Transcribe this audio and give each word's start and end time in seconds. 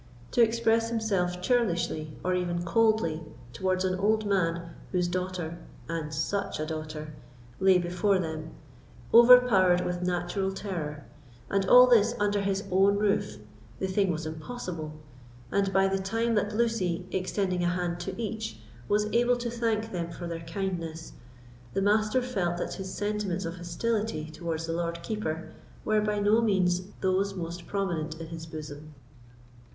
To 0.31 0.41
express 0.41 0.89
himself 0.89 1.43
churlishly, 1.43 2.17
or 2.25 2.33
even 2.33 2.65
coldly, 2.65 3.21
towards 3.53 3.85
an 3.85 3.99
old 3.99 4.25
man 4.25 4.73
whose 4.91 5.07
daughter 5.07 5.59
(and 5.87 6.11
such 6.11 6.59
a 6.59 6.65
daughter) 6.65 7.13
lay 7.59 7.77
before 7.77 8.17
them, 8.17 8.49
overpowered 9.13 9.81
with 9.85 10.01
natural 10.01 10.51
terror—and 10.51 11.67
all 11.67 11.85
this 11.85 12.15
under 12.19 12.41
his 12.41 12.63
own 12.71 12.97
roof, 12.97 13.37
the 13.77 13.85
thing 13.85 14.11
was 14.11 14.25
impossible; 14.25 14.91
and 15.51 15.71
by 15.71 15.87
the 15.87 15.99
time 15.99 16.33
that 16.33 16.51
Lucy, 16.55 17.05
extending 17.11 17.63
a 17.63 17.67
hand 17.69 17.99
to 17.99 18.19
each, 18.19 18.57
was 18.89 19.05
able 19.13 19.35
to 19.37 19.51
thank 19.51 19.91
them 19.91 20.09
for 20.09 20.25
their 20.25 20.39
kindness, 20.45 21.13
the 21.75 21.81
Master 21.83 22.23
felt 22.23 22.57
that 22.57 22.73
his 22.73 22.91
sentiments 22.91 23.45
of 23.45 23.57
hostility 23.57 24.31
towards 24.31 24.65
the 24.65 24.73
Lord 24.73 25.03
Keeper 25.03 25.51
were 25.85 26.01
by 26.01 26.17
no 26.19 26.41
means 26.41 26.81
those 27.01 27.35
most 27.35 27.67
predominant 27.67 28.19
in 28.19 28.29
his 28.29 28.47
bosom. 28.47 28.95